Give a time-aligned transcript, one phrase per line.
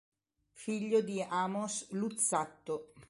[0.53, 2.93] Figlio di Amos Luzzatto.